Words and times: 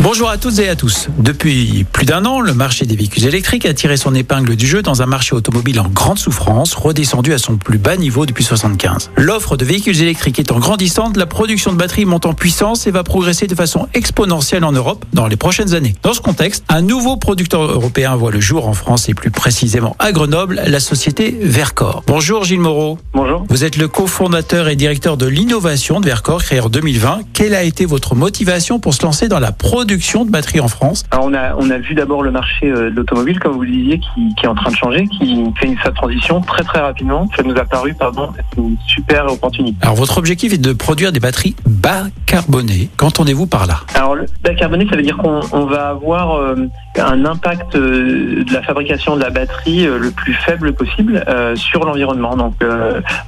Bonjour 0.00 0.30
à 0.30 0.36
toutes 0.36 0.58
et 0.58 0.68
à 0.68 0.74
tous. 0.74 1.08
Depuis 1.18 1.84
plus 1.84 2.06
d'un 2.06 2.24
an, 2.24 2.40
le 2.40 2.54
marché 2.54 2.86
des 2.86 2.96
véhicules 2.96 3.24
électriques 3.24 3.66
a 3.66 3.74
tiré 3.74 3.96
son 3.96 4.16
épingle 4.16 4.56
du 4.56 4.66
jeu 4.66 4.82
dans 4.82 5.00
un 5.00 5.06
marché 5.06 5.34
automobile 5.36 5.78
en 5.78 5.88
grande 5.88 6.18
souffrance, 6.18 6.74
redescendu 6.74 7.32
à 7.32 7.38
son 7.38 7.56
plus 7.56 7.78
bas 7.78 7.96
niveau 7.96 8.26
depuis 8.26 8.42
75. 8.42 9.10
L'offre 9.16 9.56
de 9.56 9.64
véhicules 9.64 10.00
électriques 10.02 10.40
étant 10.40 10.58
grandissante, 10.58 11.16
la 11.16 11.26
production 11.26 11.72
de 11.72 11.76
batteries 11.76 12.04
monte 12.04 12.26
en 12.26 12.34
puissance 12.34 12.88
et 12.88 12.90
va 12.90 13.04
progresser 13.04 13.46
de 13.46 13.54
façon 13.54 13.86
exponentielle 13.94 14.64
en 14.64 14.72
Europe 14.72 15.04
dans 15.12 15.28
les 15.28 15.36
prochaines 15.36 15.74
années. 15.74 15.94
Dans 16.02 16.14
ce 16.14 16.20
contexte, 16.20 16.64
un 16.68 16.82
nouveau 16.82 17.16
producteur 17.16 17.62
européen 17.62 18.16
voit 18.16 18.32
le 18.32 18.40
jour 18.40 18.66
en 18.66 18.74
France 18.74 19.08
et 19.08 19.14
plus 19.14 19.30
précisément 19.30 19.94
à 20.00 20.10
Grenoble, 20.10 20.62
la 20.66 20.80
société 20.80 21.36
Vercor. 21.40 22.02
Bonjour 22.08 22.44
Gilles 22.44 22.60
Moreau. 22.60 22.98
Bonjour. 23.14 23.44
Vous 23.48 23.62
êtes 23.62 23.76
le 23.76 23.86
cofondateur 23.86 24.68
et 24.68 24.74
directeur 24.74 25.16
de 25.16 25.26
l'innovation 25.26 26.00
de 26.00 26.06
Vercor 26.06 26.42
créé 26.42 26.58
en 26.58 26.68
2020. 26.68 27.20
Quelle 27.34 27.54
a 27.54 27.62
été 27.62 27.84
votre 27.84 28.16
motivation 28.16 28.80
pour 28.80 28.94
se 28.94 29.02
lancer 29.02 29.28
dans 29.28 29.38
la 29.38 29.52
production 29.52 29.81
de 29.84 30.30
batteries 30.30 30.60
en 30.60 30.68
France 30.68 31.04
Alors 31.10 31.26
on 31.26 31.34
a, 31.34 31.54
on 31.56 31.70
a 31.70 31.78
vu 31.78 31.94
d'abord 31.94 32.22
le 32.22 32.30
marché 32.30 32.66
euh, 32.66 32.90
de 32.90 32.96
l'automobile, 32.96 33.38
comme 33.38 33.52
vous 33.52 33.62
le 33.62 33.70
disiez, 33.70 33.98
qui, 33.98 34.34
qui, 34.34 34.44
est 34.44 34.48
en 34.48 34.54
train 34.54 34.70
de 34.70 34.76
changer, 34.76 35.06
qui 35.06 35.44
fait 35.60 35.74
sa 35.82 35.90
transition 35.90 36.40
très 36.40 36.62
très 36.62 36.80
rapidement. 36.80 37.28
Ça 37.36 37.42
nous 37.42 37.56
a 37.56 37.64
paru 37.64 37.94
pardon, 37.94 38.30
une 38.56 38.76
super 38.86 39.26
opportunité. 39.32 39.76
Alors 39.82 39.96
votre 39.96 40.18
objectif 40.18 40.52
est 40.52 40.58
de 40.58 40.72
produire 40.72 41.12
des 41.12 41.20
batteries 41.20 41.56
bas 41.66 42.04
carbonées. 42.26 42.88
Qu'entendez-vous 42.96 43.46
par 43.46 43.66
là? 43.66 43.80
Alors 43.94 44.14
le 44.14 44.26
bas 44.42 44.54
carboné, 44.54 44.86
ça 44.88 44.96
veut 44.96 45.02
dire 45.02 45.16
qu'on 45.16 45.40
on 45.52 45.66
va 45.66 45.88
avoir 45.88 46.36
euh, 46.36 46.68
un 47.00 47.24
impact 47.24 47.74
euh, 47.74 48.44
de 48.44 48.52
la 48.52 48.62
fabrication 48.62 49.16
de 49.16 49.22
la 49.22 49.30
batterie 49.30 49.86
euh, 49.86 49.98
le 49.98 50.10
plus 50.10 50.34
faible 50.34 50.72
possible 50.74 51.24
euh, 51.26 51.56
sur 51.56 51.84
l'environnement. 51.84 52.36
Donc 52.36 52.54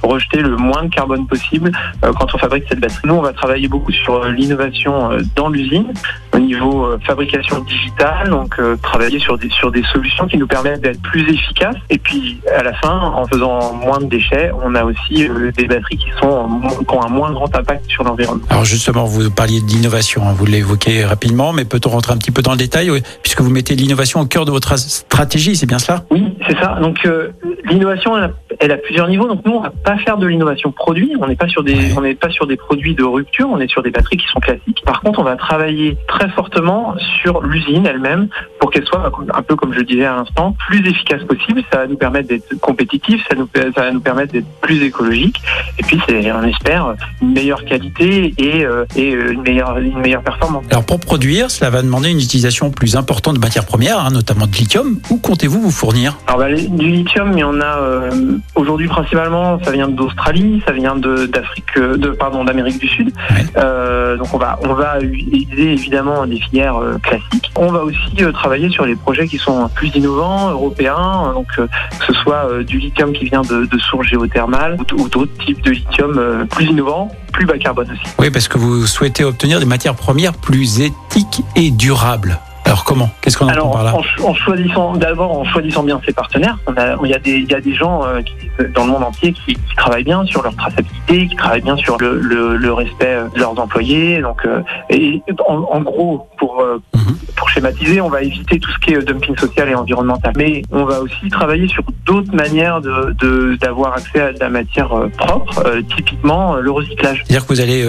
rejeter 0.03 0.39
le 0.39 0.55
moins 0.55 0.83
de 0.83 0.89
carbone 0.89 1.27
possible 1.27 1.71
quand 2.01 2.33
on 2.33 2.37
fabrique 2.37 2.65
cette 2.69 2.79
batterie. 2.79 3.01
Nous, 3.05 3.15
on 3.15 3.21
va 3.21 3.33
travailler 3.33 3.67
beaucoup 3.67 3.91
sur 3.91 4.25
l'innovation 4.25 5.09
dans 5.35 5.49
l'usine 5.49 5.93
au 6.33 6.39
niveau 6.39 6.97
fabrication 7.05 7.59
digitale, 7.59 8.29
donc 8.29 8.59
travailler 8.81 9.19
sur 9.19 9.37
des 9.37 9.49
sur 9.49 9.71
des 9.71 9.83
solutions 9.83 10.27
qui 10.27 10.37
nous 10.37 10.47
permettent 10.47 10.81
d'être 10.81 11.01
plus 11.01 11.21
efficaces. 11.29 11.75
Et 11.89 11.97
puis 11.97 12.39
à 12.55 12.63
la 12.63 12.73
fin, 12.73 12.97
en 12.99 13.25
faisant 13.25 13.73
moins 13.73 13.99
de 13.99 14.05
déchets, 14.05 14.51
on 14.63 14.75
a 14.75 14.83
aussi 14.83 15.27
des 15.55 15.65
batteries 15.65 15.97
qui 15.97 16.09
sont 16.21 16.61
qui 16.87 16.95
ont 16.95 17.03
un 17.03 17.09
moins 17.09 17.31
grand 17.31 17.53
impact 17.55 17.89
sur 17.89 18.03
l'environnement. 18.03 18.45
Alors 18.49 18.65
justement, 18.65 19.05
vous 19.05 19.29
parliez 19.31 19.61
d'innovation, 19.61 20.27
hein, 20.27 20.33
vous 20.35 20.45
l'évoquez 20.45 21.05
rapidement, 21.05 21.53
mais 21.53 21.65
peut-on 21.65 21.89
rentrer 21.89 22.13
un 22.13 22.17
petit 22.17 22.31
peu 22.31 22.41
dans 22.41 22.51
le 22.51 22.57
détail, 22.57 22.91
puisque 23.23 23.41
vous 23.41 23.54
mettez 23.55 23.75
l'innovation 23.75 24.19
au 24.19 24.25
cœur 24.25 24.45
de 24.45 24.51
votre 24.51 24.77
stratégie, 24.77 25.55
c'est 25.55 25.65
bien 25.65 25.79
cela? 25.79 26.03
Oui, 26.11 26.37
c'est 26.47 26.57
ça. 26.59 26.77
Donc 26.81 27.05
euh, 27.05 27.29
l'innovation, 27.69 28.17
elle, 28.17 28.33
elle, 28.59 28.71
a 28.71 28.77
plusieurs 28.77 29.07
niveaux. 29.07 29.27
Donc 29.27 29.45
nous, 29.45 29.53
on 29.53 29.61
va 29.61 29.71
pas 29.83 29.97
faire 29.97 30.17
de 30.17 30.27
l'innovation 30.27 30.71
produit. 30.71 31.13
On 31.19 31.27
n'est 31.27 31.35
pas 31.35 31.47
sur 31.47 31.63
des, 31.63 31.93
on 31.97 32.01
n'est 32.01 32.15
pas 32.15 32.29
sur 32.29 32.47
des 32.47 32.57
produits 32.57 32.95
de 32.95 33.03
rupture. 33.03 33.47
On 33.49 33.59
est 33.59 33.69
sur 33.69 33.83
des 33.83 33.91
batteries 33.91 34.17
qui 34.17 34.27
sont 34.27 34.39
classiques. 34.39 34.83
Par 34.85 35.01
contre, 35.01 35.19
on 35.19 35.23
va 35.23 35.35
travailler 35.35 35.97
très 36.07 36.29
fortement 36.29 36.95
sur 37.21 37.41
l'usine 37.41 37.85
elle-même 37.85 38.27
pour 38.59 38.71
qu'elle 38.71 38.85
soit 38.85 39.11
un 39.33 39.41
peu 39.41 39.55
comme 39.55 39.73
je 39.73 39.79
le 39.79 39.85
disais 39.85 40.05
à 40.05 40.15
l'instant, 40.15 40.55
plus 40.67 40.87
efficace 40.87 41.23
possible. 41.23 41.63
Ça 41.71 41.79
va 41.79 41.87
nous 41.87 41.97
permettre 41.97 42.29
d'être 42.29 42.59
compétitifs. 42.59 43.23
Ça 43.29 43.35
nous, 43.35 43.47
ça 43.53 43.81
va 43.81 43.91
nous 43.91 44.01
permettre 44.01 44.33
d'être 44.33 44.47
plus 44.61 44.83
écologique. 44.83 45.41
Et 45.79 45.83
puis, 45.83 45.99
c'est, 46.07 46.31
on 46.31 46.43
espère, 46.43 46.95
une 47.21 47.33
meilleure 47.33 47.63
qualité 47.65 48.33
et, 48.37 48.65
euh, 48.65 48.85
et 48.95 49.11
une 49.11 49.41
meilleure, 49.41 49.77
une 49.77 49.99
meilleure 49.99 50.23
performance. 50.23 50.63
Alors 50.69 50.85
pour 50.85 50.99
produire, 50.99 51.51
cela 51.51 51.69
va 51.69 51.81
demander 51.81 52.09
une 52.09 52.19
utilisation 52.19 52.71
plus 52.71 52.95
importante 52.95 53.35
de 53.35 53.39
matières 53.39 53.65
premières, 53.65 53.99
hein, 53.99 54.09
notamment 54.11 54.47
de 54.47 54.51
lithium. 54.53 54.99
Où 55.09 55.17
comptez-vous 55.17 55.61
vous 55.61 55.71
fournir? 55.71 56.17
Alors 56.27 56.39
bah, 56.39 56.53
du 56.53 56.89
lithium, 56.89 57.31
il 57.33 57.39
y 57.39 57.43
en 57.43 57.59
a 57.61 57.77
euh, 57.79 58.37
aujourd'hui 58.55 58.87
principalement. 58.87 59.59
Ça 59.63 59.71
vient 59.71 59.87
d'Australie, 59.87 60.61
ça 60.65 60.71
vient 60.71 60.95
de, 60.95 61.25
d'Afrique, 61.25 61.77
de 61.77 62.09
pardon, 62.09 62.43
d'Amérique 62.43 62.79
du 62.79 62.87
Sud. 62.87 63.13
Ouais. 63.31 63.45
Euh, 63.57 64.17
donc 64.17 64.33
on 64.33 64.37
va 64.37 64.59
on 64.63 64.73
va 64.73 64.99
utiliser 65.01 65.73
évidemment 65.73 66.25
des 66.25 66.39
filières 66.39 66.77
euh, 66.77 66.97
classiques. 66.99 67.51
On 67.55 67.71
va 67.71 67.83
aussi 67.83 68.15
euh, 68.21 68.31
travailler 68.31 68.69
sur 68.69 68.85
les 68.85 68.95
projets 68.95 69.27
qui 69.27 69.37
sont 69.37 69.69
plus 69.69 69.89
innovants, 69.95 70.49
européens. 70.49 71.33
Donc 71.33 71.47
euh, 71.57 71.67
que 71.99 72.05
ce 72.05 72.13
soit 72.13 72.63
du 72.63 72.79
lithium 72.79 73.13
qui 73.13 73.25
vient 73.25 73.41
de, 73.41 73.65
de 73.65 73.77
sources 73.79 74.07
géothermales 74.07 74.77
ou, 74.79 75.01
ou 75.01 75.09
d'autres 75.09 75.37
types 75.45 75.61
de 75.61 75.71
lithium 75.71 76.47
plus 76.49 76.65
innovants 76.65 77.11
plus 77.33 77.45
bas 77.45 77.57
carbone 77.57 77.91
aussi. 77.91 78.15
Oui, 78.17 78.29
parce 78.29 78.47
que 78.47 78.57
vous 78.57 78.85
souhaitez 78.87 79.25
obtenir 79.25 79.59
des 79.59 79.65
matières 79.65 79.95
premières 79.95 80.33
plus 80.33 80.79
éthiques 80.79 81.43
et 81.57 81.69
durables. 81.69 82.39
Alors 82.75 82.83
comment 82.83 83.09
Qu'est-ce 83.21 83.37
qu'on 83.37 83.47
entend 83.47 83.69
par 83.69 83.85
là 83.85 83.93
en, 83.95 84.27
en, 84.27 84.33
choisissant 84.33 84.97
d'abord 84.97 85.31
en 85.31 85.45
choisissant 85.45 85.83
bien 85.83 86.01
ses 86.05 86.11
partenaires. 86.11 86.57
On 86.67 86.73
a, 86.73 86.97
il 87.05 87.09
y 87.09 87.13
a 87.13 87.19
des, 87.19 87.37
il 87.37 87.49
y 87.49 87.55
a 87.55 87.61
des 87.61 87.73
gens 87.73 88.03
euh, 88.05 88.21
qui, 88.21 88.33
dans 88.75 88.83
le 88.83 88.91
monde 88.91 89.03
entier 89.03 89.31
qui, 89.31 89.53
qui, 89.53 89.75
travaillent 89.77 90.03
bien 90.03 90.25
sur 90.25 90.43
leur 90.43 90.53
traçabilité, 90.57 91.27
qui 91.27 91.35
travaillent 91.37 91.61
bien 91.61 91.77
sur 91.77 91.97
le, 91.97 92.19
le, 92.19 92.57
le 92.57 92.73
respect 92.73 93.15
de 93.33 93.39
leurs 93.39 93.57
employés. 93.57 94.19
Donc, 94.19 94.45
euh, 94.45 94.59
et 94.89 95.21
en, 95.47 95.59
en, 95.71 95.81
gros, 95.83 96.27
pour 96.37 96.59
euh, 96.59 96.81
mm 96.93 96.99
-hmm. 96.99 97.35
pour 97.37 97.47
schématiser, 97.49 98.01
on 98.01 98.09
va 98.09 98.21
éviter 98.23 98.59
tout 98.59 98.71
ce 98.75 98.79
qui 98.79 98.89
est 98.93 99.01
dumping 99.09 99.37
social 99.37 99.69
et 99.69 99.75
environnemental. 99.83 100.33
Mais 100.35 100.61
on 100.79 100.83
va 100.91 100.97
aussi 101.05 101.29
travailler 101.29 101.67
sur 101.75 101.83
d'autres 102.07 102.35
manières 102.43 102.81
de 102.81 103.55
d'avoir 103.63 103.89
accès 103.99 104.21
à 104.27 104.29
de 104.35 104.39
la 104.45 104.49
matière 104.59 104.89
propre, 105.21 105.55
typiquement 105.95 106.45
le 106.67 106.71
recyclage. 106.79 107.17
C'est-à-dire 107.23 107.45
que 107.47 107.51
vous 107.53 107.61
allez 107.65 107.81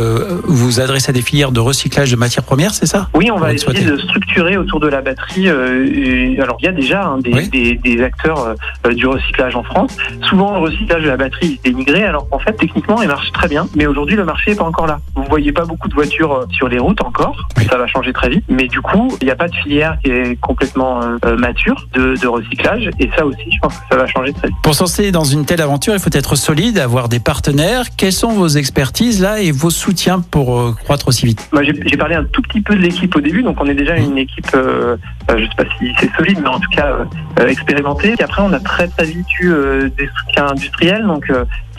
vous 0.60 0.74
adresser 0.84 1.08
à 1.10 1.14
des 1.20 1.26
filières 1.28 1.52
de 1.58 1.62
recyclage 1.70 2.10
de 2.14 2.18
matières 2.26 2.46
premières, 2.50 2.74
c'est 2.78 2.90
ça 2.94 3.00
Oui, 3.18 3.26
on 3.36 3.40
va 3.44 3.48
essayer 3.56 3.84
de 3.92 3.96
structurer 4.08 4.54
autour 4.62 4.75
de 4.80 4.88
la 4.88 5.00
batterie. 5.00 5.48
Euh, 5.48 6.42
alors, 6.42 6.56
il 6.60 6.66
y 6.66 6.68
a 6.68 6.72
déjà 6.72 7.04
hein, 7.04 7.18
des, 7.18 7.32
oui. 7.32 7.48
des, 7.48 7.74
des, 7.74 8.02
acteurs 8.02 8.54
euh, 8.86 8.92
du 8.92 9.06
recyclage 9.06 9.56
en 9.56 9.62
France. 9.62 9.96
Souvent, 10.22 10.54
le 10.54 10.60
recyclage 10.60 11.02
de 11.02 11.08
la 11.08 11.16
batterie 11.16 11.60
est 11.64 11.70
dénigré, 11.70 12.04
alors 12.04 12.28
qu'en 12.28 12.38
fait, 12.38 12.52
techniquement, 12.52 13.02
il 13.02 13.08
marche 13.08 13.32
très 13.32 13.48
bien. 13.48 13.66
Mais 13.74 13.86
aujourd'hui, 13.86 14.16
le 14.16 14.24
marché 14.24 14.50
n'est 14.50 14.56
pas 14.56 14.64
encore 14.64 14.86
là. 14.86 15.00
Vous 15.14 15.24
voyez 15.28 15.52
pas 15.52 15.64
beaucoup 15.64 15.88
de 15.88 15.94
voitures 15.94 16.32
euh, 16.32 16.46
sur 16.50 16.68
les 16.68 16.78
routes 16.78 17.02
encore. 17.02 17.36
Oui. 17.58 17.66
Ça 17.70 17.78
va 17.78 17.86
changer 17.86 18.12
très 18.12 18.28
vite. 18.28 18.44
Mais 18.48 18.68
du 18.68 18.80
coup, 18.80 19.16
il 19.20 19.24
n'y 19.24 19.30
a 19.30 19.36
pas 19.36 19.48
de 19.48 19.54
filière 19.54 19.98
qui 20.02 20.10
est 20.10 20.40
complètement 20.40 21.00
euh, 21.02 21.36
mature 21.36 21.86
de, 21.94 22.14
de, 22.20 22.26
recyclage. 22.26 22.90
Et 22.98 23.10
ça 23.16 23.26
aussi, 23.26 23.50
je 23.50 23.58
pense 23.60 23.74
que 23.74 23.84
ça 23.90 23.96
va 23.96 24.06
changer 24.06 24.32
très 24.32 24.48
vite. 24.48 24.56
Pour 24.62 24.74
se 24.74 24.82
lancer 24.82 25.12
dans 25.12 25.24
une 25.24 25.44
telle 25.44 25.60
aventure, 25.60 25.94
il 25.94 26.00
faut 26.00 26.10
être 26.12 26.36
solide, 26.36 26.78
avoir 26.78 27.08
des 27.08 27.20
partenaires. 27.20 27.84
Quelles 27.96 28.12
sont 28.12 28.32
vos 28.32 28.48
expertises 28.48 29.20
là 29.20 29.40
et 29.40 29.52
vos 29.52 29.70
soutiens 29.70 30.20
pour 30.20 30.74
croître 30.76 31.08
aussi 31.08 31.26
vite? 31.26 31.48
Bah, 31.52 31.62
J'ai 31.62 31.96
parlé 31.96 32.14
un 32.14 32.24
tout 32.24 32.42
petit 32.42 32.60
peu 32.60 32.74
de 32.74 32.80
l'équipe 32.80 33.14
au 33.16 33.20
début. 33.20 33.42
Donc, 33.42 33.56
on 33.60 33.66
est 33.66 33.74
déjà 33.74 33.96
une 33.96 34.18
équipe 34.18 34.56
euh, 34.66 34.96
je 35.28 35.44
sais 35.44 35.56
pas 35.56 35.64
si 35.78 35.94
c'est 35.98 36.12
solide, 36.16 36.40
mais 36.42 36.48
en 36.48 36.60
tout 36.60 36.70
cas 36.70 36.98
euh, 37.40 37.46
expérimenté. 37.46 38.14
Et 38.18 38.22
après, 38.22 38.42
on 38.42 38.52
a 38.52 38.60
très 38.60 38.88
très 38.88 39.06
vite 39.06 39.26
eu 39.40 39.50
euh, 39.50 39.88
des 39.96 40.08
soutiens 40.18 40.48
industriels, 40.48 41.06
donc 41.06 41.30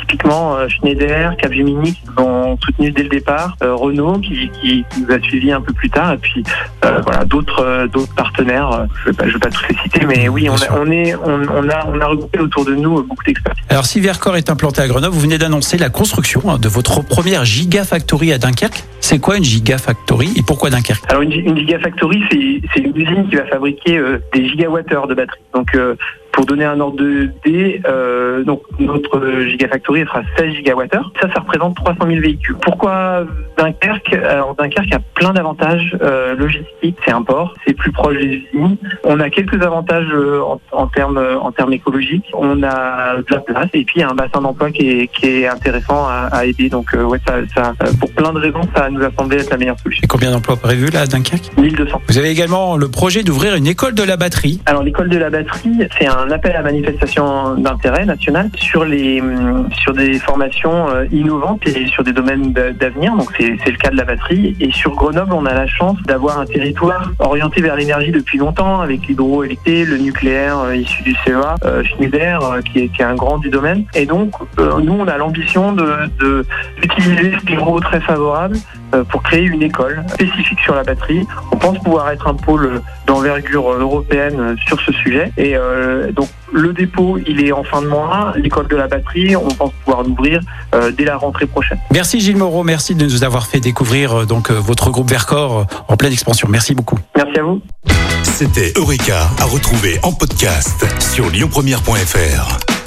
typiquement 0.08 0.56
euh, 0.56 0.68
Schneider, 0.68 1.36
Capgemini 1.38 1.94
qui 1.94 2.06
soutenu 2.64 2.92
dès 2.92 3.04
le 3.04 3.10
départ, 3.10 3.56
euh, 3.62 3.76
Renault 3.76 4.20
qui, 4.20 4.50
qui, 4.62 4.86
qui, 4.90 5.02
nous 5.02 5.14
a 5.14 5.20
suivi 5.20 5.52
un 5.52 5.62
peu 5.62 5.74
plus 5.74 5.90
tard, 5.90 6.14
et 6.14 6.18
puis 6.18 6.44
euh, 6.86 7.02
voilà 7.06 7.26
d'autres 7.26 7.88
d'autres 7.92 8.14
partenaires. 8.16 8.88
Je 9.04 9.10
ne 9.10 9.16
vais, 9.16 9.32
vais, 9.32 9.40
pas 9.40 9.50
tous 9.50 9.66
les 9.70 9.76
citer, 9.84 10.06
mais 10.06 10.30
oui, 10.30 10.50
on 10.50 10.56
a, 10.56 10.80
on 10.80 10.90
est 10.92 11.16
on, 11.16 11.42
on, 11.50 11.70
a 11.70 11.88
on 11.88 12.00
a 12.00 12.06
regroupé 12.06 12.40
autour 12.40 12.66
de 12.66 12.76
nous 12.76 13.04
beaucoup 13.04 13.24
d'experts. 13.26 13.56
Alors 13.70 13.86
si 13.86 14.00
Vercor 14.00 14.38
est 14.38 14.50
implanté 14.50 14.82
à 14.82 14.88
Grenoble, 14.88 15.14
vous 15.14 15.22
venez 15.22 15.38
d'annoncer 15.38 15.78
la 15.78 15.90
construction 15.90 16.42
hein, 16.48 16.58
de 16.58 16.70
votre 16.70 17.04
première 17.04 17.44
gigafactory 17.46 18.32
à 18.32 18.38
Dunkerque. 18.38 18.84
C'est 19.00 19.20
quoi 19.20 19.38
une 19.38 19.44
gigafactory 19.44 20.32
et 20.36 20.42
pourquoi 20.42 20.70
Dunkerque? 20.70 21.04
Alors 21.10 21.22
une, 21.22 21.32
une 21.32 21.58
gigafactory, 21.58 22.24
c'est 22.74 22.82
une 22.82 22.96
usine 22.96 23.28
qui 23.30 23.36
va 23.36 23.46
fabriquer 23.46 23.98
euh, 23.98 24.20
des 24.34 24.48
gigawattheures 24.48 25.08
de 25.08 25.16
batteries. 25.16 25.40
Donc 25.54 25.74
euh, 25.76 25.96
pour 26.38 26.46
donner 26.46 26.66
un 26.66 26.80
ordre 26.80 26.98
de 26.98 27.32
D, 27.44 27.82
euh, 27.88 28.44
donc 28.44 28.62
notre 28.78 29.20
Gigafactory 29.48 30.06
fera 30.06 30.22
16 30.38 30.54
gigawattheures. 30.54 31.12
Ça, 31.20 31.28
ça 31.34 31.40
représente 31.40 31.76
300 31.78 31.98
000 32.08 32.22
véhicules. 32.22 32.56
Pourquoi 32.62 33.26
Dunkerque? 33.58 34.14
Alors 34.14 34.54
Dunkerque 34.54 34.94
a 34.94 35.00
plein 35.16 35.34
d'avantages 35.34 35.98
euh, 36.00 36.36
logistiques. 36.36 36.96
C'est 37.04 37.12
un 37.12 37.24
port, 37.24 37.56
c'est 37.66 37.74
plus 37.74 37.92
proche 37.92 38.18
des 38.18 38.44
usines. 38.54 38.78
On 39.04 39.20
a 39.20 39.32
quelques 39.32 39.60
avantages 39.64 40.06
euh, 40.14 40.40
en, 40.42 40.62
en, 40.74 40.86
termes 40.86 41.18
en 41.18 41.52
termes 41.52 41.74
écologiques. 41.74 42.30
On 42.36 42.62
a 42.62 43.16
de 43.18 43.26
la 43.32 43.40
place 43.40 43.70
et 43.74 43.84
puis 43.84 43.96
il 43.96 44.02
y 44.02 44.04
a 44.04 44.10
un 44.12 44.14
bassin 44.14 44.40
d'emploi 44.40 44.70
qui 44.70 44.90
est, 44.90 45.08
qui 45.08 45.26
est 45.26 45.48
intéressant 45.48 46.06
à, 46.06 46.30
à 46.32 46.46
aider. 46.46 46.70
Donc 46.70 46.94
euh, 46.94 47.04
ouais, 47.04 47.20
ça, 47.28 47.38
ça, 47.56 47.74
pour 48.00 48.12
plein 48.12 48.32
de 48.32 48.38
raisons, 48.38 48.62
ça 48.76 48.92
nous 48.92 49.02
a 49.04 49.10
semblé 49.18 49.38
être 49.38 49.50
la 49.50 49.58
meilleure 49.58 49.80
solution. 49.80 50.02
Et 50.04 50.08
combien 50.08 50.30
d'emplois 50.30 50.58
prévus 50.58 50.92
là 50.92 51.02
à 51.02 51.08
Dunkerque? 51.08 51.58
1200. 51.58 52.00
Vous 52.08 52.18
avez 52.20 52.30
également 52.30 52.78
le 52.78 52.90
projet 52.90 53.24
d'ouvrir 53.24 53.56
une 53.56 53.66
école 53.66 53.96
de 53.96 54.04
la 54.04 54.18
batterie. 54.18 54.62
Alors 54.68 54.84
l'école 54.84 55.10
de 55.10 55.18
la 55.18 55.32
batterie, 55.32 55.72
c'est 55.98 56.06
un 56.06 56.27
appel 56.32 56.56
à 56.56 56.62
manifestation 56.62 57.56
d'intérêt 57.56 58.06
national 58.06 58.50
sur 58.56 58.86
les 58.86 59.22
sur 59.78 59.94
des 59.94 60.20
formations 60.20 60.88
innovantes 61.12 61.68
et 61.68 61.88
sur 61.88 62.04
des 62.04 62.14
domaines 62.14 62.54
d'avenir. 62.54 63.16
Donc 63.16 63.30
c'est 63.38 63.72
le 63.72 63.78
cas 63.78 63.90
de 63.90 63.98
la 63.98 64.06
batterie. 64.06 64.56
Et 64.60 64.72
sur 64.72 64.96
Grenoble, 64.96 65.34
on 65.34 65.46
a 65.46 65.54
la 65.54 65.68
chance 65.68 66.02
d'avoir 66.04 66.40
un 66.40 66.46
territoire 66.46 67.12
orienté 67.20 67.62
vers 67.62 67.76
l'énergie 67.76 68.12
depuis 68.12 68.38
longtemps, 68.38 68.82
avec 68.82 69.08
l'hydroélectricité, 69.08 69.86
le 69.86 69.98
nucléaire 69.98 70.60
euh, 70.60 70.76
issu 70.76 71.04
du 71.04 71.16
CEA, 71.26 71.56
euh, 71.64 71.84
Schneider, 71.84 72.44
euh, 72.44 72.62
qui, 72.62 72.80
est, 72.80 73.02
un 73.02 73.16
grand 73.16 73.38
du 73.38 73.50
domaine. 73.50 73.86
Et 73.96 74.06
donc, 74.06 74.34
nous, 74.58 74.94
on 74.94 75.08
a 75.08 75.18
l'ambition 75.18 75.72
de 75.72 76.46
d'utiliser 76.82 77.38
ce 77.40 77.46
terreau 77.46 77.80
très 77.80 78.02
favorable 78.02 78.58
euh, 78.94 79.04
pour 79.04 79.22
créer 79.22 79.44
une 79.44 79.64
école 79.64 80.02
spécifique 80.08 80.60
sur 80.62 80.74
la 80.74 80.84
batterie. 80.84 81.28
On 81.52 81.58
pense 81.58 81.78
pouvoir 81.80 82.10
être 82.10 82.26
un 82.26 82.36
pôle 82.36 82.82
d'envergure 83.08 83.72
européenne 83.72 84.56
sur 84.68 84.80
ce 84.82 84.92
sujet. 84.92 85.32
Et 85.38 85.56
euh, 85.56 86.12
donc 86.12 86.30
le 86.54 86.74
dépôt, 86.74 87.18
il 87.26 87.44
est 87.44 87.52
en 87.52 87.64
fin 87.64 87.82
de 87.82 87.88
mois. 87.88 88.34
L'école 88.36 88.68
de 88.68 88.76
la 88.76 88.88
batterie, 88.88 89.36
on 89.36 89.48
pense 89.48 89.72
pouvoir 89.84 90.04
l'ouvrir 90.04 90.42
euh, 90.76 90.92
dès 90.92 91.06
la 91.06 91.18
rentrée 91.18 91.48
prochaine. 91.48 91.80
Merci 91.92 92.20
Gilles 92.20 92.38
Moreau, 92.38 92.64
merci 92.64 92.94
de 92.94 93.06
nous 93.06 93.24
avoir 93.24 93.48
fait 93.48 93.60
découvrir 93.60 94.28
donc 94.28 94.52
votre 94.52 94.92
groupe 94.92 95.10
Vercor 95.10 95.66
en 95.88 95.98
pleine 95.98 96.14
expansion. 96.14 96.48
Merci 96.52 96.76
beaucoup. 96.76 97.00
Merci 97.16 97.40
à 97.40 97.44
vous. 97.44 97.62
C'était 98.24 98.74
Eureka 98.76 99.30
à 99.40 99.46
retrouver 99.46 100.00
en 100.04 100.12
podcast 100.12 100.86
sur 101.00 101.30
lyonpremière.fr. 101.32 102.77